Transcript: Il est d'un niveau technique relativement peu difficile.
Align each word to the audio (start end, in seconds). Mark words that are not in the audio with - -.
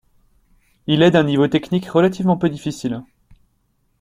Il 0.87 1.03
est 1.03 1.11
d'un 1.11 1.23
niveau 1.23 1.47
technique 1.47 1.85
relativement 1.85 2.35
peu 2.35 2.49
difficile. 2.49 3.03